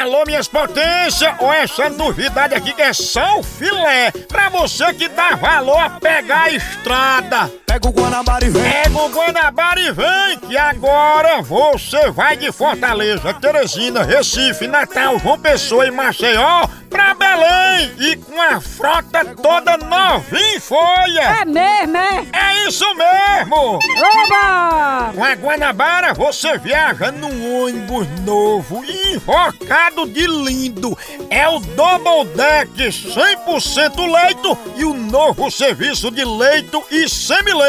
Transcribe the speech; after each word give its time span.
Alô, 0.00 0.24
minhas 0.24 0.46
potências, 0.46 1.34
ou 1.40 1.52
essa 1.52 1.90
novidade 1.90 2.54
aqui 2.54 2.72
que 2.72 2.82
é 2.82 2.92
só 2.92 3.40
o 3.40 3.42
filé, 3.42 4.12
pra 4.28 4.48
você 4.48 4.94
que 4.94 5.08
dá 5.08 5.34
valor 5.34 5.76
a 5.76 5.90
pegar 5.90 6.44
a 6.44 6.50
estrada. 6.50 7.50
Pega 7.78 7.88
o 7.90 7.92
Guanabara 7.92 8.44
e 8.44 8.50
vem. 8.50 8.62
Pega 8.62 8.98
o 8.98 9.08
Guanabara 9.08 9.80
e 9.80 9.92
vem, 9.92 10.38
que 10.48 10.56
agora 10.56 11.42
você 11.42 12.10
vai 12.10 12.36
de 12.36 12.50
Fortaleza, 12.50 13.32
Teresina, 13.34 14.02
Recife, 14.02 14.66
Natal, 14.66 15.16
João 15.20 15.38
Pessoa 15.38 15.86
e 15.86 15.90
Maceió 15.92 16.66
pra 16.90 17.14
Belém 17.14 17.92
e 17.98 18.16
com 18.16 18.40
a 18.40 18.60
frota 18.60 19.24
toda 19.24 19.76
novinha 19.76 20.56
em 20.56 20.60
folha. 20.60 21.20
É 21.20 21.44
mesmo, 21.44 21.96
é? 21.96 22.26
É 22.32 22.68
isso 22.68 22.84
mesmo! 22.94 23.78
Oba! 23.78 25.12
Com 25.14 25.24
a 25.24 25.34
Guanabara 25.34 26.14
você 26.14 26.58
viaja 26.58 27.12
num 27.12 27.62
ônibus 27.62 28.08
novo 28.24 28.82
invocado 28.84 30.06
de 30.08 30.26
lindo. 30.26 30.98
É 31.30 31.46
o 31.48 31.60
Double 31.60 32.24
Deck 32.34 32.72
100% 32.76 34.10
leito 34.10 34.58
e 34.76 34.84
o 34.84 34.94
novo 34.94 35.50
serviço 35.50 36.10
de 36.10 36.24
leito 36.24 36.82
e 36.90 37.08
semileito. 37.08 37.67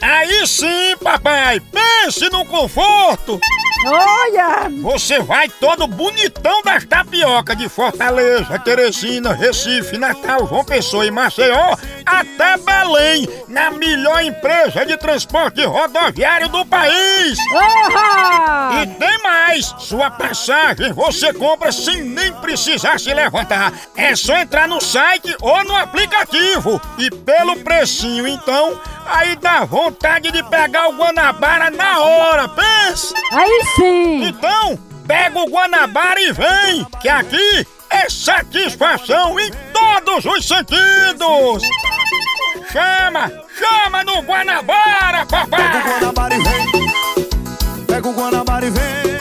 Aí 0.00 0.46
sim, 0.46 0.96
papai, 1.02 1.60
pense 1.60 2.28
no 2.30 2.44
conforto. 2.46 3.40
Olha! 3.84 4.68
Você 4.80 5.18
vai 5.20 5.48
todo 5.48 5.88
bonitão 5.88 6.62
das 6.62 6.84
tapioca 6.84 7.56
de 7.56 7.68
Fortaleza, 7.68 8.58
Teresina, 8.60 9.32
Recife, 9.32 9.98
Natal, 9.98 10.46
João 10.46 10.64
Pessoa 10.64 11.04
e 11.04 11.10
Maceió 11.10 11.76
até 12.06 12.56
Belém, 12.58 13.28
na 13.48 13.70
melhor 13.70 14.22
empresa 14.22 14.86
de 14.86 14.96
transporte 14.96 15.64
rodoviário 15.64 16.48
do 16.48 16.64
país. 16.64 17.38
Oha! 17.52 18.82
E 18.82 18.86
tem 18.86 19.22
mais! 19.22 19.74
Sua 19.78 20.10
passagem 20.10 20.92
você 20.92 21.32
compra 21.32 21.72
sem 21.72 22.02
nem 22.02 22.32
precisar 22.34 23.00
se 23.00 23.12
levantar. 23.12 23.72
É 23.96 24.14
só 24.14 24.36
entrar 24.36 24.68
no 24.68 24.80
site 24.80 25.34
ou 25.40 25.64
no 25.64 25.76
aplicativo. 25.76 26.80
E 26.98 27.10
pelo 27.10 27.56
precinho, 27.56 28.26
então, 28.28 28.80
aí 29.06 29.36
dá 29.36 29.64
vontade 29.64 30.30
de 30.30 30.42
pegar 30.44 30.88
o 30.88 30.96
Guanabara 30.96 31.70
na 31.70 32.00
hora, 32.00 32.48
pensa! 32.48 33.14
Aí 33.32 33.62
sim! 33.76 34.24
Então, 34.24 34.78
pega 35.06 35.38
o 35.38 35.50
Guanabara 35.50 36.20
e 36.20 36.32
vem, 36.32 36.86
que 37.00 37.08
aqui 37.08 37.66
é 37.90 38.08
satisfação 38.08 39.38
em 39.38 39.50
todos 39.72 40.24
os 40.24 40.46
sentidos! 40.46 41.62
Chama, 42.70 43.30
chama 43.58 44.04
no 44.04 44.22
Guanabara, 44.22 45.26
Pega 45.26 45.44
o 45.44 45.48
papai! 45.48 45.82
Guanabara 46.00 46.34
e 46.34 46.40
vem. 46.40 47.86
Pega 47.86 48.08
o 48.08 48.12
Guanabara 48.12 48.66
e 48.66 48.70
vem. 48.70 49.12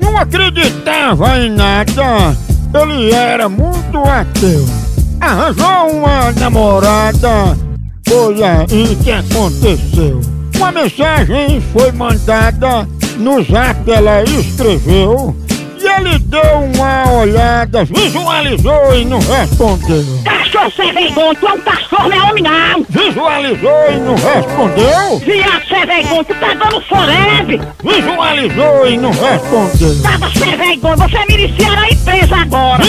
Não 0.00 0.16
acreditava 0.16 1.38
em 1.38 1.50
nada, 1.50 2.36
ele 2.74 3.12
era 3.12 3.48
muito 3.48 3.98
ateu. 3.98 4.85
Arranjou 5.26 5.90
uma 5.90 6.30
namorada, 6.38 7.58
foi 8.06 8.44
aí 8.44 8.96
que 9.02 9.10
aconteceu. 9.10 10.20
Uma 10.54 10.70
mensagem 10.70 11.60
foi 11.72 11.90
mandada, 11.90 12.88
no 13.16 13.42
zap 13.42 13.90
ela 13.90 14.22
escreveu, 14.22 15.34
e 15.80 15.84
ele 15.84 16.16
deu 16.20 16.60
uma 16.72 17.12
olhada, 17.12 17.84
visualizou 17.84 18.94
e 18.94 19.04
não 19.04 19.18
respondeu. 19.18 20.04
Cachorro 20.24 20.72
sem 20.76 20.92
vergonha, 20.92 21.34
tu 21.34 21.46
é 21.48 21.52
um 21.54 21.60
cachorro, 21.60 22.08
não 22.08 22.16
é 22.16 22.30
homem 22.30 22.42
não! 22.44 22.86
Visualizou 22.88 23.90
e 23.90 23.96
não 23.98 24.14
respondeu, 24.14 25.18
Viado 25.24 25.68
sem 25.68 25.86
vergonha, 25.86 26.24
tu 26.24 26.34
tá 26.36 26.54
dando 26.54 26.80
forebe! 26.82 27.60
visualizou 27.82 28.88
e 28.88 28.96
não 28.96 29.10
respondeu. 29.10 30.02
Tava 30.04 30.30
sem 30.30 30.56
vergonha, 30.56 30.96
você 30.96 31.16
é 31.16 31.26
miliciano 31.26 31.80
aí! 31.82 31.95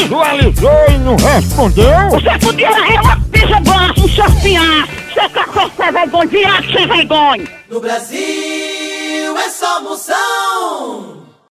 Visualizou 0.07 0.72
e 0.88 0.97
não 1.00 1.18
respondeu. 1.18 2.09
Você 2.12 2.40
podia 2.40 2.68
é 2.69 3.01
uma 3.01 3.59
baixa 3.59 4.01
no 4.01 4.07
seu 4.07 4.31
fiasco! 4.40 4.95
Você 5.13 5.19
é 5.19 5.29
cachorro 5.29 5.72
sem 5.75 5.91
vergonha, 5.91 6.28
viado 6.28 6.72
sem 6.72 6.88
vergonha! 6.88 7.47
No 7.69 7.81
Brasil 7.81 9.38
é 9.38 9.50
só 9.50 9.81
moção. 9.81 11.16